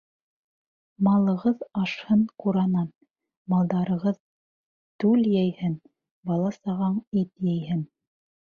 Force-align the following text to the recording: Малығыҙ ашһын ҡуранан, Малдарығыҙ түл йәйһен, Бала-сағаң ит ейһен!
Малығыҙ 1.07 1.59
ашһын 1.81 2.23
ҡуранан, 2.43 2.87
Малдарығыҙ 3.55 4.17
түл 5.05 5.31
йәйһен, 5.35 5.79
Бала-сағаң 6.31 7.01
ит 7.25 7.33
ейһен! 7.55 7.87